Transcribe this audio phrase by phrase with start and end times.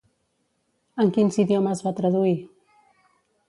[1.03, 2.35] En quins idiomes va traduir?